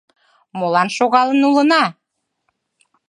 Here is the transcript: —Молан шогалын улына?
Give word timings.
—Молан 0.57 0.89
шогалын 0.97 1.41
улына? 1.49 1.83